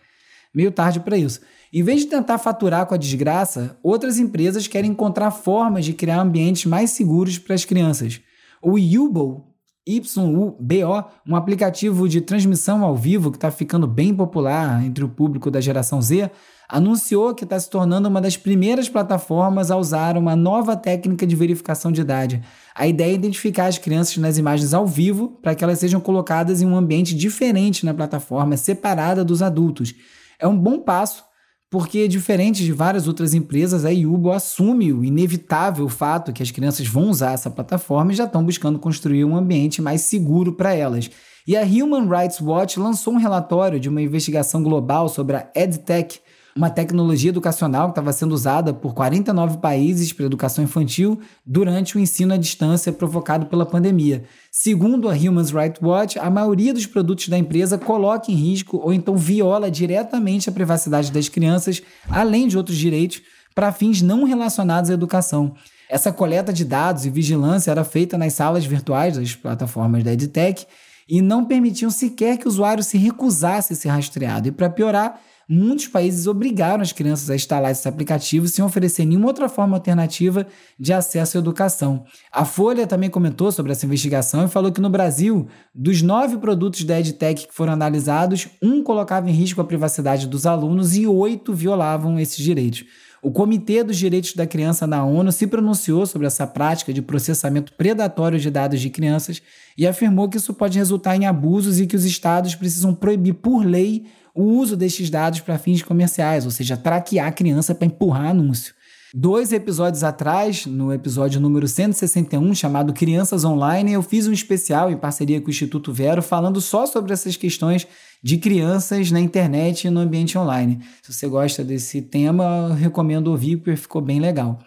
Meio 0.55 0.73
tarde 0.73 1.01
para 1.01 1.19
isso. 1.19 1.41
Em 1.71 1.83
vez 1.83 2.01
de 2.01 2.07
tentar 2.07 2.39
faturar 2.39 2.87
com 2.87 2.95
a 2.95 2.99
desgraça, 2.99 3.77
outras 3.83 4.19
empresas 4.19 4.67
querem 4.67 4.93
encontrar 4.93 5.31
formas 5.31 5.85
de 5.85 5.93
criar 5.93 6.23
ambientes 6.23 6.65
mais 6.65 6.91
seguros 6.91 7.39
para 7.39 7.55
as 7.55 7.67
crianças. 7.67 8.19
O 8.63 8.79
Yubo 8.79 9.56
YUBO, 9.89 11.05
um 11.25 11.37
aplicativo 11.37 12.09
de 12.09 12.21
transmissão 12.21 12.85
ao 12.85 12.97
vivo 12.97 13.31
que 13.31 13.37
está 13.37 13.53
ficando 13.53 13.87
bem 13.87 14.13
popular 14.13 14.85
entre 14.85 15.05
o 15.05 15.09
público 15.09 15.49
da 15.49 15.61
geração 15.61 16.03
Z, 16.03 16.29
anunciou 16.69 17.33
que 17.33 17.45
está 17.45 17.59
se 17.61 17.71
tornando 17.71 18.09
uma 18.09 18.21
das 18.21 18.37
primeiras 18.37 18.89
plataformas 18.89 19.71
a 19.71 19.77
usar 19.77 20.17
uma 20.17 20.35
nova 20.35 20.77
técnica 20.77 21.25
de 21.25 21.37
verificação 21.37 21.93
de 21.93 22.01
idade. 22.01 22.43
A 22.75 22.89
ideia 22.89 23.13
é 23.13 23.15
identificar 23.15 23.67
as 23.67 23.79
crianças 23.79 24.17
nas 24.17 24.37
imagens 24.39 24.75
ao 24.75 24.89
vivo 24.89 25.39
para 25.41 25.55
que 25.55 25.63
elas 25.63 25.79
sejam 25.79 26.01
colocadas 26.01 26.61
em 26.61 26.67
um 26.67 26.77
ambiente 26.77 27.15
diferente 27.15 27.87
na 27.87 27.95
plataforma, 27.95 28.57
separada 28.57 29.25
dos 29.25 29.41
adultos. 29.41 29.95
É 30.41 30.49
um 30.49 30.59
bom 30.59 30.81
passo 30.81 31.25
porque, 31.71 32.07
diferente 32.07 32.65
de 32.65 32.73
várias 32.73 33.09
outras 33.09 33.35
empresas, 33.35 33.85
a 33.85 33.91
Yubo 33.91 34.31
assume 34.31 34.93
o 34.93 35.05
inevitável 35.05 35.89
fato 35.89 36.33
que 36.33 36.43
as 36.43 36.51
crianças 36.51 36.87
vão 36.87 37.11
usar 37.11 37.33
essa 37.33 37.51
plataforma 37.51 38.13
e 38.13 38.17
já 38.17 38.25
estão 38.25 38.45
buscando 38.45 38.79
construir 38.79 39.25
um 39.25 39.37
ambiente 39.37 39.83
mais 39.83 40.03
seguro 40.03 40.53
para 40.53 40.73
elas. 40.73 41.11
E 41.47 41.57
a 41.57 41.63
Human 41.63 42.09
Rights 42.09 42.41
Watch 42.41 42.79
lançou 42.79 43.15
um 43.15 43.19
relatório 43.19 43.81
de 43.81 43.89
uma 43.89 44.03
investigação 44.03 44.63
global 44.63 45.09
sobre 45.09 45.37
a 45.37 45.51
EdTech, 45.55 46.21
uma 46.57 46.71
tecnologia 46.71 47.29
educacional 47.29 47.89
que 47.89 47.93
estava 47.93 48.13
sendo 48.13 48.33
usada 48.33 48.73
por 48.73 48.95
49 48.95 49.59
países 49.59 50.13
para 50.13 50.25
educação 50.25 50.65
infantil 50.65 51.21
durante 51.45 51.97
o 51.97 52.01
ensino 52.01 52.33
à 52.33 52.37
distância 52.39 52.91
provocado 52.91 53.47
pela 53.47 53.67
pandemia. 53.67 54.25
Segundo 54.51 55.11
a 55.11 55.13
Human 55.13 55.45
Rights 55.45 55.83
Watch, 55.83 56.19
a 56.19 56.31
maioria 56.31 56.73
dos 56.73 56.87
produtos 56.87 57.29
da 57.29 57.37
empresa 57.37 57.77
coloca 57.77 58.33
em 58.33 58.35
risco 58.35 58.79
ou 58.79 58.93
então 58.93 59.17
viola 59.17 59.71
diretamente 59.71 60.49
a 60.49 60.53
privacidade 60.53 61.13
das 61.13 61.29
crianças, 61.29 61.83
além 62.09 62.49
de 62.49 62.57
outros 62.57 62.79
direitos, 62.79 63.21
para 63.55 63.71
fins 63.71 64.01
não 64.01 64.25
relacionados 64.25 64.89
à 64.89 64.95
educação. 64.95 65.55
Essa 65.91 66.11
coleta 66.11 66.53
de 66.53 66.65
dados 66.65 67.05
e 67.05 67.11
vigilância 67.11 67.71
era 67.71 67.85
feita 67.85 68.17
nas 68.17 68.33
salas 68.33 68.65
virtuais 68.65 69.17
das 69.17 69.35
plataformas 69.35 70.03
da 70.03 70.13
EdTech 70.13 70.67
e 71.09 71.21
não 71.21 71.45
permitiam 71.45 71.91
sequer 71.91 72.39
que 72.39 72.47
o 72.47 72.49
usuário 72.49 72.83
se 72.83 72.99
recusasse 72.99 73.73
a 73.73 73.77
ser 73.77 73.89
rastreado. 73.89 74.49
E 74.49 74.53
para 74.53 74.69
piorar, 74.69 75.21
muitos 75.49 75.87
países 75.87 76.27
obrigaram 76.27 76.83
as 76.83 76.93
crianças 76.93 77.31
a 77.31 77.35
instalar 77.35 77.71
esses 77.71 77.87
aplicativos 77.87 78.53
sem 78.53 78.65
oferecer 78.65 79.05
nenhuma 79.05 79.29
outra 79.29 79.49
forma 79.49 79.77
alternativa 79.77 80.47
de 80.79 80.93
acesso 80.93 81.37
à 81.37 81.41
educação. 81.41 82.05
A 82.33 82.45
Folha 82.45 82.87
também 82.87 83.11
comentou 83.11 83.53
sobre 83.53 83.73
essa 83.73 83.87
investigação 83.87 84.45
e 84.45 84.49
falou 84.49 84.73
que 84.73 84.81
no 84.81 84.91
Brasil, 84.91 85.47
dos 85.75 86.03
nove 86.03 86.37
produtos 86.39 86.85
da 86.85 86.99
EdTech 86.99 87.47
que 87.47 87.55
foram 87.55 87.73
analisados, 87.73 88.49
um 88.63 88.83
colocava 88.83 89.31
em 89.31 89.33
risco 89.33 89.61
a 89.61 89.65
privacidade 89.65 90.27
dos 90.27 90.47
alunos 90.47 90.97
e 90.97 91.07
oito 91.07 91.55
violavam 91.55 92.19
esses 92.19 92.39
direitos. 92.39 92.85
O 93.23 93.31
Comitê 93.33 93.83
dos 93.83 93.97
Direitos 93.97 94.35
da 94.35 94.47
Criança 94.47 94.87
da 94.87 95.03
ONU 95.03 95.33
se 95.33 95.49
pronunciou 95.49 96.07
sobre 96.07 96.29
essa 96.29 96.47
prática 96.47 96.93
de 96.93 97.03
processamento 97.03 97.73
predatório 97.73 98.39
de 98.39 98.51
dados 98.51 98.81
de 98.81 98.89
crianças 98.89 99.43
e 99.77 99.85
afirmou 99.85 100.29
que 100.29 100.37
isso 100.37 100.55
pode 100.55 100.79
resultar 100.79 101.17
em 101.17 101.27
abusos 101.27 101.81
e 101.81 101.87
que 101.87 101.97
os 101.97 102.05
estados 102.05 102.55
precisam 102.55 102.95
proibir 102.95 103.35
por 103.35 103.65
lei 103.65 104.07
o 104.37 104.45
uso 104.45 104.77
destes 104.77 105.09
dados 105.09 105.41
para 105.41 105.59
fins 105.59 105.83
comerciais, 105.83 106.45
ou 106.45 106.51
seja, 106.51 106.77
traquear 106.77 107.29
a 107.29 107.33
criança 107.33 107.75
para 107.75 107.87
empurrar 107.87 108.31
anúncio. 108.31 108.75
Dois 109.15 109.51
episódios 109.51 110.05
atrás, 110.05 110.67
no 110.67 110.93
episódio 110.93 111.41
número 111.41 111.67
161, 111.67 112.55
chamado 112.55 112.93
Crianças 112.93 113.45
Online, 113.45 113.95
eu 113.95 114.03
fiz 114.03 114.27
um 114.27 114.33
especial 114.33 114.91
em 114.91 114.97
parceria 114.97 115.41
com 115.41 115.47
o 115.47 115.51
Instituto 115.51 115.91
Vero 115.93 116.21
falando 116.21 116.61
só 116.61 116.85
sobre 116.85 117.15
essas 117.15 117.35
questões 117.35 117.87
de 118.23 118.37
crianças 118.37 119.11
na 119.11 119.21
internet 119.21 119.87
e 119.87 119.91
no 119.91 120.01
ambiente 120.01 120.37
online. 120.37 120.81
Se 121.03 121.15
você 121.15 121.27
gosta 121.29 121.65
desse 121.65 122.03
tema, 122.03 122.75
recomendo 122.75 123.29
ouvir 123.29 123.57
porque 123.57 123.77
ficou 123.77 124.03
bem 124.03 124.21
legal. 124.21 124.59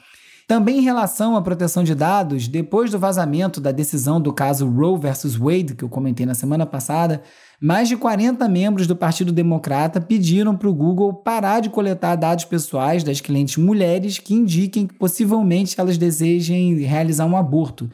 Também 0.49 0.79
em 0.79 0.81
relação 0.81 1.35
à 1.35 1.43
proteção 1.43 1.83
de 1.83 1.93
dados, 1.93 2.47
depois 2.47 2.89
do 2.89 2.97
vazamento 2.97 3.61
da 3.61 3.71
decisão 3.71 4.19
do 4.19 4.33
caso 4.33 4.67
Roe 4.67 4.99
versus 4.99 5.35
Wade, 5.35 5.75
que 5.75 5.83
eu 5.83 5.89
comentei 5.89 6.25
na 6.25 6.33
semana 6.33 6.65
passada, 6.65 7.21
mais 7.61 7.87
de 7.87 7.95
40 7.95 8.49
membros 8.49 8.87
do 8.87 8.95
Partido 8.95 9.31
Democrata 9.31 10.01
pediram 10.01 10.57
para 10.57 10.67
o 10.67 10.73
Google 10.73 11.13
parar 11.13 11.59
de 11.59 11.69
coletar 11.69 12.15
dados 12.15 12.45
pessoais 12.45 13.03
das 13.03 13.21
clientes 13.21 13.57
mulheres 13.57 14.17
que 14.17 14.33
indiquem 14.33 14.87
que 14.87 14.95
possivelmente 14.95 15.79
elas 15.79 15.99
desejem 15.99 16.79
realizar 16.79 17.27
um 17.27 17.37
aborto, 17.37 17.87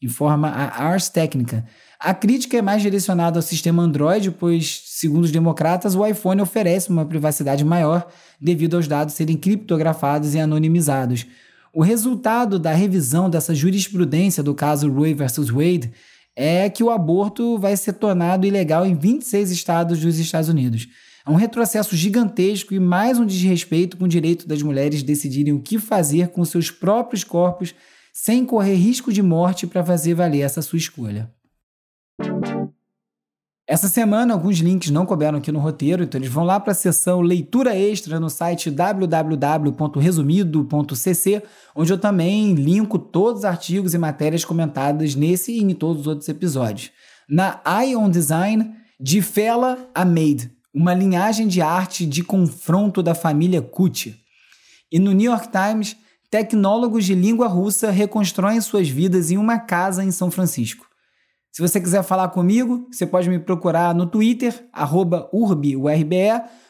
informa 0.00 0.48
a 0.48 0.82
Ars 0.82 1.10
Technica. 1.10 1.66
A 2.00 2.14
crítica 2.14 2.56
é 2.56 2.62
mais 2.62 2.80
direcionada 2.80 3.38
ao 3.38 3.42
sistema 3.42 3.82
Android, 3.82 4.30
pois, 4.30 4.82
segundo 4.86 5.24
os 5.24 5.30
democratas, 5.30 5.94
o 5.94 6.06
iPhone 6.06 6.40
oferece 6.40 6.88
uma 6.88 7.04
privacidade 7.04 7.66
maior 7.66 8.08
devido 8.40 8.76
aos 8.76 8.88
dados 8.88 9.12
serem 9.12 9.36
criptografados 9.36 10.34
e 10.34 10.40
anonimizados. 10.40 11.26
O 11.72 11.82
resultado 11.82 12.58
da 12.58 12.72
revisão 12.72 13.28
dessa 13.28 13.54
jurisprudência 13.54 14.42
do 14.42 14.54
caso 14.54 14.90
Roe 14.90 15.14
versus 15.14 15.50
Wade 15.50 15.92
é 16.34 16.70
que 16.70 16.82
o 16.82 16.90
aborto 16.90 17.58
vai 17.58 17.76
ser 17.76 17.94
tornado 17.94 18.46
ilegal 18.46 18.86
em 18.86 18.94
26 18.94 19.50
estados 19.50 20.00
dos 20.00 20.18
Estados 20.18 20.48
Unidos. 20.48 20.88
É 21.26 21.30
um 21.30 21.34
retrocesso 21.34 21.94
gigantesco 21.94 22.72
e 22.72 22.80
mais 22.80 23.18
um 23.18 23.26
desrespeito 23.26 23.96
com 23.96 24.04
o 24.04 24.08
direito 24.08 24.48
das 24.48 24.62
mulheres 24.62 25.02
decidirem 25.02 25.52
o 25.52 25.60
que 25.60 25.78
fazer 25.78 26.28
com 26.28 26.44
seus 26.44 26.70
próprios 26.70 27.22
corpos 27.22 27.74
sem 28.14 28.44
correr 28.44 28.74
risco 28.74 29.12
de 29.12 29.22
morte 29.22 29.66
para 29.66 29.84
fazer 29.84 30.14
valer 30.14 30.40
essa 30.40 30.62
sua 30.62 30.78
escolha. 30.78 31.30
Essa 33.70 33.86
semana, 33.86 34.32
alguns 34.32 34.60
links 34.60 34.90
não 34.90 35.04
couberam 35.04 35.36
aqui 35.36 35.52
no 35.52 35.58
roteiro, 35.58 36.02
então 36.02 36.18
eles 36.18 36.32
vão 36.32 36.42
lá 36.42 36.58
para 36.58 36.72
a 36.72 36.74
seção 36.74 37.20
Leitura 37.20 37.76
Extra 37.76 38.18
no 38.18 38.30
site 38.30 38.70
www.resumido.cc, 38.70 41.42
onde 41.76 41.92
eu 41.92 41.98
também 41.98 42.54
linko 42.54 42.98
todos 42.98 43.40
os 43.40 43.44
artigos 43.44 43.92
e 43.92 43.98
matérias 43.98 44.42
comentadas 44.42 45.14
nesse 45.14 45.52
e 45.52 45.62
em 45.62 45.74
todos 45.74 46.00
os 46.00 46.06
outros 46.06 46.30
episódios. 46.30 46.90
Na 47.28 47.60
Ion 47.84 48.08
Design, 48.08 48.74
de 48.98 49.20
Fela 49.20 49.76
a 49.94 50.02
Made, 50.02 50.50
uma 50.72 50.94
linhagem 50.94 51.46
de 51.46 51.60
arte 51.60 52.06
de 52.06 52.24
confronto 52.24 53.02
da 53.02 53.14
família 53.14 53.60
Kuti. 53.60 54.18
E 54.90 54.98
no 54.98 55.12
New 55.12 55.30
York 55.30 55.50
Times, 55.50 55.94
tecnólogos 56.30 57.04
de 57.04 57.14
língua 57.14 57.48
russa 57.48 57.90
reconstroem 57.90 58.62
suas 58.62 58.88
vidas 58.88 59.30
em 59.30 59.36
uma 59.36 59.58
casa 59.58 60.02
em 60.02 60.10
São 60.10 60.30
Francisco. 60.30 60.87
Se 61.52 61.62
você 61.62 61.80
quiser 61.80 62.02
falar 62.02 62.28
comigo, 62.28 62.86
você 62.90 63.06
pode 63.06 63.28
me 63.28 63.38
procurar 63.38 63.94
no 63.94 64.06
Twitter, 64.06 64.68
urbiurbe, 65.32 66.24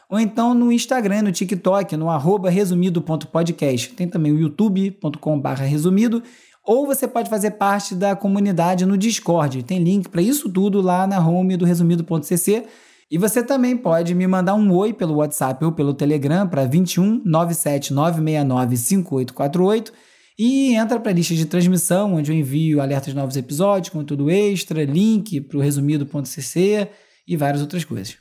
ou 0.08 0.18
então 0.18 0.54
no 0.54 0.72
Instagram, 0.72 1.22
no 1.22 1.32
TikTok, 1.32 1.96
no 1.96 2.08
arroba 2.08 2.48
resumido.podcast. 2.48 3.90
Tem 3.90 4.08
também 4.08 4.32
o 4.32 4.38
youtube.com.br 4.38 5.48
resumido, 5.62 6.22
ou 6.64 6.86
você 6.86 7.06
pode 7.06 7.28
fazer 7.28 7.52
parte 7.52 7.94
da 7.94 8.16
comunidade 8.16 8.86
no 8.86 8.96
Discord. 8.96 9.62
Tem 9.62 9.82
link 9.82 10.08
para 10.08 10.22
isso 10.22 10.48
tudo 10.48 10.80
lá 10.80 11.06
na 11.06 11.18
home 11.18 11.56
do 11.56 11.64
resumido.cc. 11.64 12.64
E 13.10 13.16
você 13.16 13.42
também 13.42 13.74
pode 13.74 14.14
me 14.14 14.26
mandar 14.26 14.54
um 14.54 14.70
oi 14.74 14.92
pelo 14.92 15.16
WhatsApp 15.16 15.64
ou 15.64 15.72
pelo 15.72 15.94
Telegram 15.94 16.46
para 16.46 16.66
21 16.66 17.22
97 17.24 17.94
969 17.94 18.76
5848 18.76 19.92
e 20.38 20.76
entra 20.76 21.00
para 21.00 21.10
a 21.10 21.14
lista 21.14 21.34
de 21.34 21.46
transmissão, 21.46 22.14
onde 22.14 22.30
eu 22.30 22.36
envio 22.36 22.80
alertas 22.80 23.08
de 23.08 23.16
novos 23.16 23.36
episódios, 23.36 23.88
conteúdo 23.88 24.30
extra, 24.30 24.84
link 24.84 25.40
para 25.40 25.58
o 25.58 25.60
resumido.cc 25.60 26.88
e 27.26 27.36
várias 27.36 27.60
outras 27.60 27.84
coisas. 27.84 28.16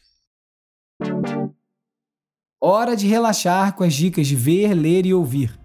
Hora 2.59 2.95
de 2.95 3.07
relaxar 3.07 3.75
com 3.75 3.83
as 3.83 3.93
dicas 3.93 4.25
de 4.25 4.35
ver, 4.35 4.73
ler 4.73 5.05
e 5.05 5.13
ouvir. 5.13 5.55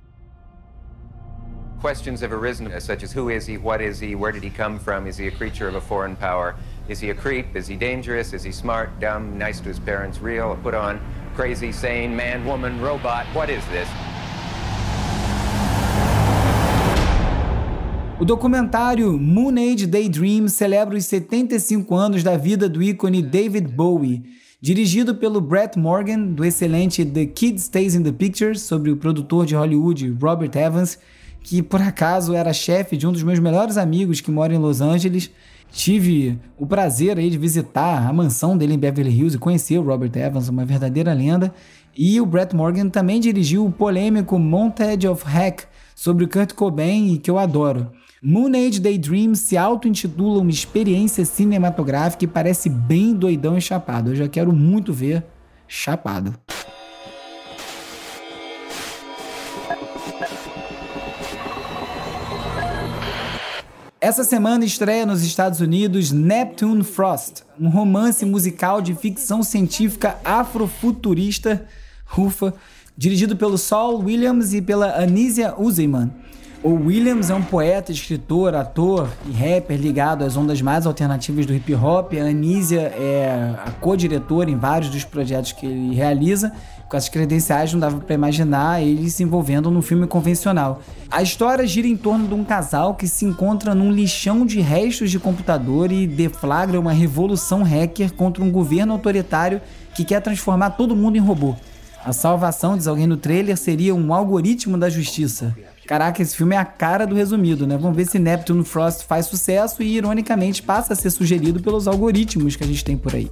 Questions 1.80 2.22
have 2.22 2.32
arisen, 2.32 2.68
such 2.80 3.02
as 3.02 3.12
who 3.12 3.30
is 3.30 3.48
he, 3.48 3.56
what 3.56 3.82
is 3.82 3.98
he, 3.98 4.14
where 4.14 4.30
did 4.30 4.44
he 4.44 4.50
come 4.50 4.78
from, 4.78 5.08
is 5.08 5.18
he 5.18 5.26
a 5.26 5.32
creature 5.32 5.66
of 5.66 5.74
a 5.74 5.80
foreign 5.80 6.14
power, 6.14 6.54
is 6.88 7.00
he 7.00 7.10
a 7.10 7.14
creep, 7.14 7.56
is 7.56 7.66
he 7.66 7.76
dangerous, 7.76 8.32
is 8.32 8.44
he 8.44 8.52
smart, 8.52 9.00
dumb, 9.00 9.36
nice 9.36 9.58
to 9.58 9.68
his 9.68 9.80
parents, 9.80 10.20
real, 10.20 10.56
put 10.62 10.74
on, 10.74 11.00
crazy, 11.34 11.72
sane, 11.72 12.14
man, 12.14 12.44
woman, 12.44 12.80
robot, 12.80 13.26
what 13.34 13.50
is 13.50 13.64
this? 13.72 13.88
O 18.22 18.24
documentário 18.24 19.18
Moon 19.18 19.52
Age 19.58 19.84
Daydream 19.84 20.46
celebra 20.46 20.96
os 20.96 21.06
75 21.06 21.92
anos 21.92 22.22
da 22.22 22.36
vida 22.36 22.68
do 22.68 22.80
ícone 22.80 23.20
David 23.20 23.66
Bowie, 23.66 24.22
dirigido 24.60 25.16
pelo 25.16 25.40
Brett 25.40 25.76
Morgan, 25.76 26.26
do 26.26 26.44
excelente 26.44 27.04
The 27.04 27.26
Kid 27.26 27.60
Stays 27.60 27.96
in 27.96 28.04
the 28.04 28.12
Picture, 28.12 28.56
sobre 28.56 28.92
o 28.92 28.96
produtor 28.96 29.44
de 29.44 29.56
Hollywood 29.56 30.16
Robert 30.22 30.52
Evans, 30.54 31.00
que 31.42 31.64
por 31.64 31.82
acaso 31.82 32.32
era 32.32 32.52
chefe 32.52 32.96
de 32.96 33.08
um 33.08 33.12
dos 33.12 33.24
meus 33.24 33.40
melhores 33.40 33.76
amigos 33.76 34.20
que 34.20 34.30
mora 34.30 34.54
em 34.54 34.58
Los 34.58 34.80
Angeles, 34.80 35.28
tive 35.72 36.38
o 36.56 36.64
prazer 36.64 37.18
aí 37.18 37.28
de 37.28 37.36
visitar 37.36 38.06
a 38.08 38.12
mansão 38.12 38.56
dele 38.56 38.74
em 38.74 38.78
Beverly 38.78 39.10
Hills 39.10 39.34
e 39.34 39.40
conhecer 39.40 39.78
o 39.78 39.82
Robert 39.82 40.12
Evans, 40.14 40.48
uma 40.48 40.64
verdadeira 40.64 41.12
lenda. 41.12 41.52
E 41.98 42.20
o 42.20 42.26
Brett 42.26 42.54
Morgan 42.54 42.88
também 42.88 43.18
dirigiu 43.18 43.66
o 43.66 43.72
polêmico 43.72 44.38
Montage 44.38 45.08
of 45.08 45.24
Hack 45.24 45.64
sobre 45.92 46.28
Kurt 46.28 46.52
Cobain, 46.52 47.16
que 47.16 47.28
eu 47.28 47.36
adoro. 47.36 47.90
Moon 48.24 48.52
Age 48.54 48.78
Daydream 48.78 49.34
se 49.34 49.56
auto-intitula 49.56 50.42
uma 50.42 50.50
experiência 50.50 51.24
cinematográfica 51.24 52.24
e 52.24 52.28
parece 52.28 52.68
bem 52.68 53.12
doidão 53.12 53.58
e 53.58 53.60
chapado. 53.60 54.12
Eu 54.12 54.14
já 54.14 54.28
quero 54.28 54.52
muito 54.52 54.92
ver 54.92 55.24
chapado. 55.66 56.32
Essa 64.00 64.22
semana 64.22 64.64
estreia 64.64 65.04
nos 65.04 65.24
Estados 65.24 65.58
Unidos 65.58 66.12
Neptune 66.12 66.84
Frost, 66.84 67.42
um 67.58 67.68
romance 67.68 68.24
musical 68.24 68.80
de 68.80 68.94
ficção 68.94 69.42
científica 69.42 70.16
afrofuturista, 70.24 71.66
ufa, 72.16 72.54
dirigido 72.96 73.36
pelo 73.36 73.58
Saul 73.58 74.04
Williams 74.04 74.54
e 74.54 74.62
pela 74.62 74.96
Anísia 74.96 75.56
Uzeyman. 75.58 76.21
O 76.62 76.74
Williams 76.74 77.28
é 77.28 77.34
um 77.34 77.42
poeta, 77.42 77.90
escritor, 77.90 78.54
ator 78.54 79.08
e 79.26 79.32
rapper 79.32 79.76
ligado 79.76 80.24
às 80.24 80.36
ondas 80.36 80.62
mais 80.62 80.86
alternativas 80.86 81.44
do 81.44 81.52
hip 81.52 81.74
hop. 81.74 82.12
A 82.14 82.24
Anísia 82.24 82.80
é 82.80 83.56
a 83.66 83.70
co-diretora 83.72 84.48
em 84.48 84.56
vários 84.56 84.90
dos 84.90 85.02
projetos 85.02 85.52
que 85.52 85.66
ele 85.66 85.94
realiza 85.94 86.52
com 86.92 86.96
essas 86.98 87.08
credenciais 87.08 87.72
não 87.72 87.80
dava 87.80 88.00
para 88.00 88.14
imaginar 88.14 88.82
ele 88.82 89.08
se 89.08 89.22
envolvendo 89.22 89.70
num 89.70 89.80
filme 89.80 90.06
convencional. 90.06 90.82
A 91.10 91.22
história 91.22 91.66
gira 91.66 91.88
em 91.88 91.96
torno 91.96 92.28
de 92.28 92.34
um 92.34 92.44
casal 92.44 92.94
que 92.94 93.08
se 93.08 93.24
encontra 93.24 93.74
num 93.74 93.90
lixão 93.90 94.44
de 94.44 94.60
restos 94.60 95.10
de 95.10 95.18
computador 95.18 95.90
e 95.90 96.06
deflagra 96.06 96.78
uma 96.78 96.92
revolução 96.92 97.62
hacker 97.62 98.12
contra 98.12 98.44
um 98.44 98.50
governo 98.50 98.92
autoritário 98.92 99.58
que 99.94 100.04
quer 100.04 100.20
transformar 100.20 100.72
todo 100.72 100.94
mundo 100.94 101.16
em 101.16 101.20
robô. 101.20 101.56
A 102.04 102.12
salvação, 102.12 102.76
diz 102.76 102.86
alguém 102.86 103.06
no 103.06 103.16
trailer, 103.16 103.56
seria 103.56 103.94
um 103.94 104.12
algoritmo 104.12 104.76
da 104.76 104.90
justiça. 104.90 105.56
Caraca, 105.92 106.22
esse 106.22 106.34
filme 106.34 106.54
é 106.54 106.58
a 106.58 106.64
cara 106.64 107.06
do 107.06 107.14
resumido, 107.14 107.66
né? 107.66 107.76
Vamos 107.76 107.94
ver 107.94 108.06
se 108.06 108.18
Neptune 108.18 108.64
Frost 108.64 109.04
faz 109.04 109.26
sucesso 109.26 109.82
e, 109.82 109.98
ironicamente, 109.98 110.62
passa 110.62 110.94
a 110.94 110.96
ser 110.96 111.10
sugerido 111.10 111.60
pelos 111.60 111.86
algoritmos 111.86 112.56
que 112.56 112.64
a 112.64 112.66
gente 112.66 112.82
tem 112.82 112.96
por 112.96 113.14
aí. 113.14 113.28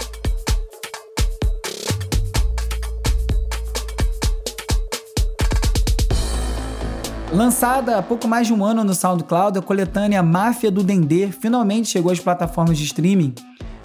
Lançada 7.32 7.96
há 7.96 8.02
pouco 8.02 8.28
mais 8.28 8.46
de 8.46 8.52
um 8.52 8.62
ano 8.62 8.84
no 8.84 8.92
SoundCloud, 8.92 9.58
a 9.58 9.62
coletânea 9.62 10.22
Máfia 10.22 10.70
do 10.70 10.84
Dendê 10.84 11.28
finalmente 11.28 11.88
chegou 11.88 12.12
às 12.12 12.20
plataformas 12.20 12.76
de 12.76 12.84
streaming. 12.84 13.34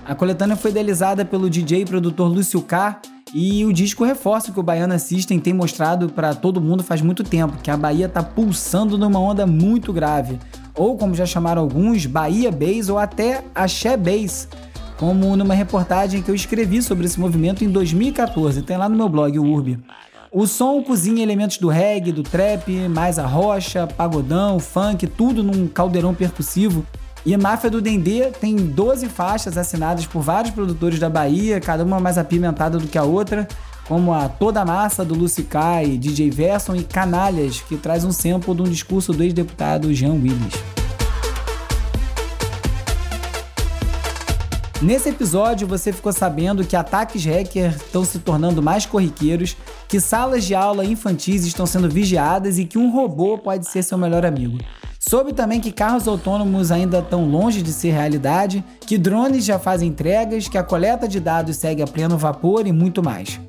A 0.06 0.14
coletânea 0.14 0.58
foi 0.58 0.72
idealizada 0.72 1.24
pelo 1.24 1.50
DJ 1.50 1.84
e 1.84 1.86
produtor 1.86 2.28
Lúcio 2.28 2.62
K. 2.62 3.00
E 3.38 3.66
o 3.66 3.74
disco 3.74 4.06
reforça 4.06 4.50
o 4.50 4.54
que 4.54 4.62
o 4.62 4.64
Baiana 4.64 4.98
System 4.98 5.42
tem 5.42 5.54
mostrado 5.54 6.08
para 6.08 6.34
todo 6.34 6.62
mundo 6.62 6.82
faz 6.86 7.02
muito 7.02 7.22
tempo, 7.22 7.58
que 7.62 7.70
a 7.70 7.76
Bahia 7.76 8.06
está 8.06 8.24
pulsando 8.24 8.98
numa 8.98 9.20
onda 9.20 9.46
muito 9.46 9.92
grave. 9.92 10.40
Ou, 10.74 10.96
como 10.96 11.14
já 11.14 11.26
chamaram 11.26 11.62
alguns, 11.62 12.06
Bahia 12.06 12.50
Bass 12.50 12.88
ou 12.88 12.98
até 12.98 13.44
Axé 13.54 13.98
Bass, 13.98 14.48
como 14.96 15.36
numa 15.36 15.54
reportagem 15.54 16.22
que 16.22 16.32
eu 16.32 16.36
escrevi 16.36 16.82
sobre 16.82 17.08
esse 17.08 17.20
movimento 17.20 17.62
em 17.62 17.70
2014, 17.70 18.62
tem 18.62 18.78
lá 18.78 18.88
no 18.88 18.96
meu 18.96 19.10
blog, 19.10 19.38
o 19.38 19.44
Urbi. 19.44 19.84
O 20.32 20.48
som 20.48 20.82
cozinha 20.82 21.22
elementos 21.22 21.58
do 21.58 21.68
reggae, 21.68 22.14
do 22.14 22.24
trap, 22.24 22.72
mais 22.88 23.20
a 23.20 23.26
rocha, 23.26 23.86
pagodão, 23.86 24.62
funk, 24.62 25.08
tudo 25.08 25.44
num 25.44 25.68
caldeirão 25.68 26.16
percussivo. 26.16 26.86
E 27.26 27.34
a 27.34 27.40
Máfia 27.40 27.72
do 27.72 27.82
Dendê 27.82 28.30
tem 28.30 28.56
12 28.56 29.10
faixas 29.10 29.58
assinadas 29.58 30.06
por 30.06 30.22
vários 30.22 30.54
produtores 30.54 31.00
da 31.00 31.10
Bahia, 31.10 31.60
cada 31.60 31.84
uma 31.84 32.00
mais 32.00 32.20
apimentada 32.20 32.78
do 32.78 32.86
que 32.86 33.00
a 33.00 33.04
outra, 33.04 33.48
como 33.88 34.14
a 34.14 34.30
Toda 34.30 34.64
Massa 34.64 35.04
do 35.04 35.16
Lucicai, 35.16 35.98
DJ 35.98 36.30
Verson 36.30 36.76
e 36.76 36.84
Canalhas, 36.84 37.62
que 37.62 37.78
traz 37.78 38.04
um 38.04 38.12
sample 38.12 38.54
de 38.54 38.62
um 38.62 38.66
discurso 38.66 39.12
do 39.12 39.24
ex-deputado 39.24 39.92
Jean 39.92 40.14
Willis. 40.14 40.54
Nesse 44.80 45.10
episódio, 45.10 45.68
você 45.68 45.92
ficou 45.92 46.14
sabendo 46.14 46.64
que 46.64 46.76
ataques 46.76 47.26
hacker 47.26 47.76
estão 47.76 48.06
se 48.06 48.20
tornando 48.20 48.62
mais 48.62 48.86
corriqueiros, 48.86 49.58
que 49.88 50.00
salas 50.00 50.44
de 50.44 50.54
aula 50.54 50.86
infantis 50.86 51.44
estão 51.44 51.66
sendo 51.66 51.90
vigiadas 51.90 52.60
e 52.60 52.66
que 52.66 52.78
um 52.78 52.92
robô 52.92 53.36
pode 53.36 53.68
ser 53.68 53.82
seu 53.82 53.98
melhor 53.98 54.24
amigo. 54.24 54.60
Soube 55.08 55.34
também 55.34 55.62
que 55.62 55.72
carros 55.72 56.08
autônomos 56.08 56.72
ainda 56.72 56.98
estão 56.98 57.30
longe 57.30 57.62
de 57.62 57.72
ser 57.72 57.92
realidade, 57.92 58.66
que 58.80 58.98
drones 58.98 59.46
já 59.46 59.60
fazem 59.60 59.90
entregas, 59.90 60.48
que 60.48 60.58
a 60.58 60.64
coleta 60.64 61.08
de 61.08 61.20
dados 61.20 61.58
segue 61.58 61.84
a 61.84 61.86
pleno 61.86 62.18
vapor 62.18 62.66
e 62.66 62.72
muito 62.72 63.04
mais. 63.04 63.40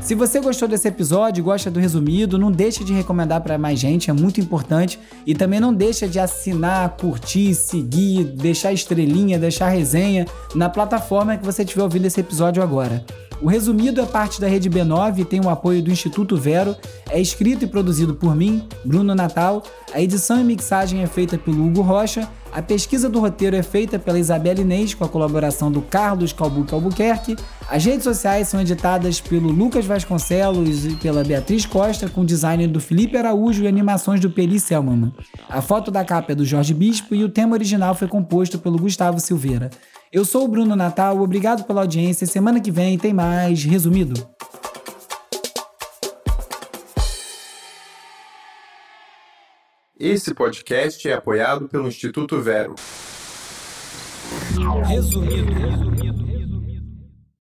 Se 0.00 0.16
você 0.16 0.40
gostou 0.40 0.66
desse 0.66 0.88
episódio 0.88 1.44
gosta 1.44 1.70
do 1.70 1.78
resumido, 1.78 2.36
não 2.36 2.50
deixe 2.50 2.82
de 2.82 2.92
recomendar 2.92 3.40
para 3.42 3.56
mais 3.58 3.78
gente, 3.78 4.10
é 4.10 4.12
muito 4.12 4.40
importante. 4.40 4.98
E 5.24 5.36
também 5.36 5.60
não 5.60 5.72
deixa 5.72 6.08
de 6.08 6.18
assinar, 6.18 6.96
curtir, 6.96 7.54
seguir, 7.54 8.24
deixar 8.24 8.72
estrelinha, 8.72 9.38
deixar 9.38 9.68
resenha 9.68 10.26
na 10.52 10.68
plataforma 10.68 11.36
que 11.36 11.44
você 11.44 11.62
estiver 11.62 11.84
ouvindo 11.84 12.06
esse 12.06 12.20
episódio 12.20 12.60
agora. 12.60 13.04
O 13.40 13.48
resumido 13.48 14.00
é 14.00 14.06
parte 14.06 14.40
da 14.40 14.48
Rede 14.48 14.70
B9 14.70 15.18
e 15.18 15.24
tem 15.24 15.40
o 15.40 15.50
apoio 15.50 15.82
do 15.82 15.90
Instituto 15.90 16.36
Vero. 16.36 16.74
É 17.10 17.20
escrito 17.20 17.64
e 17.64 17.68
produzido 17.68 18.14
por 18.14 18.34
mim, 18.34 18.66
Bruno 18.84 19.14
Natal. 19.14 19.62
A 19.92 20.00
edição 20.00 20.40
e 20.40 20.44
mixagem 20.44 21.02
é 21.02 21.06
feita 21.06 21.36
pelo 21.36 21.66
Hugo 21.66 21.82
Rocha. 21.82 22.26
A 22.50 22.62
pesquisa 22.62 23.10
do 23.10 23.20
roteiro 23.20 23.54
é 23.54 23.62
feita 23.62 23.98
pela 23.98 24.18
Isabela 24.18 24.60
Inês 24.60 24.94
com 24.94 25.04
a 25.04 25.08
colaboração 25.08 25.70
do 25.70 25.82
Carlos 25.82 26.32
Calbuque 26.32 26.72
Albuquerque. 26.72 27.36
As 27.68 27.84
redes 27.84 28.04
sociais 28.04 28.48
são 28.48 28.62
editadas 28.62 29.20
pelo 29.20 29.50
Lucas 29.50 29.84
Vasconcelos 29.84 30.86
e 30.86 30.96
pela 30.96 31.22
Beatriz 31.22 31.66
Costa, 31.66 32.08
com 32.08 32.24
design 32.24 32.66
do 32.66 32.80
Felipe 32.80 33.18
Araújo 33.18 33.62
e 33.62 33.68
animações 33.68 34.20
do 34.20 34.30
Peri 34.30 34.58
Selman. 34.58 35.12
A 35.50 35.60
foto 35.60 35.90
da 35.90 36.02
capa 36.02 36.32
é 36.32 36.34
do 36.34 36.46
Jorge 36.46 36.72
Bispo 36.72 37.14
e 37.14 37.22
o 37.22 37.28
tema 37.28 37.52
original 37.52 37.94
foi 37.94 38.08
composto 38.08 38.58
pelo 38.58 38.78
Gustavo 38.78 39.20
Silveira. 39.20 39.68
Eu 40.16 40.24
sou 40.24 40.46
o 40.46 40.48
Bruno 40.48 40.74
Natal, 40.74 41.20
obrigado 41.20 41.64
pela 41.64 41.82
audiência. 41.82 42.26
Semana 42.26 42.58
que 42.58 42.70
vem 42.70 42.96
tem 42.96 43.12
mais 43.12 43.62
resumido. 43.64 44.14
Esse 50.00 50.32
podcast 50.32 51.06
é 51.06 51.12
apoiado 51.12 51.68
pelo 51.68 51.86
Instituto 51.86 52.40
Vero. 52.40 52.74
Resumido, 54.86 55.52
resumido. 55.52 56.35